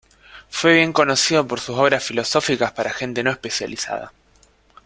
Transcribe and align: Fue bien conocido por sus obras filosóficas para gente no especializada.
Fue 0.49 0.77
bien 0.77 0.93
conocido 0.93 1.47
por 1.47 1.59
sus 1.59 1.77
obras 1.77 2.03
filosóficas 2.03 2.71
para 2.71 2.89
gente 2.91 3.21
no 3.21 3.29
especializada. 3.29 4.11